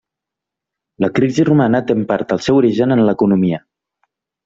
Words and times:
La 1.05 1.09
crisi 1.19 1.45
romana 1.51 1.83
té 1.91 1.99
en 1.99 2.03
part 2.15 2.35
el 2.39 2.43
seu 2.49 2.61
origen 2.65 2.99
en 2.99 3.07
l'economia. 3.11 3.65